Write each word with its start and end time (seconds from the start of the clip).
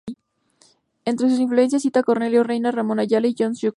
Entre 1.05 1.29
sus 1.29 1.37
influencias 1.39 1.83
cita 1.83 1.99
a 1.99 2.03
Cornelio 2.03 2.43
Reyna, 2.43 2.71
Ramón 2.71 2.97
Ayala 2.97 3.27
y 3.27 3.35
Johnny 3.37 3.53
Cash. 3.59 3.69